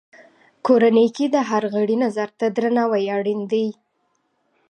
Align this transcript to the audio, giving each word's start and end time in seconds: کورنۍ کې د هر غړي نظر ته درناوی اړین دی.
کورنۍ 0.65 1.07
کې 1.15 1.25
د 1.35 1.35
هر 1.49 1.63
غړي 1.73 1.95
نظر 2.05 2.29
ته 2.39 2.45
درناوی 2.55 3.03
اړین 3.17 3.41
دی. 3.51 3.67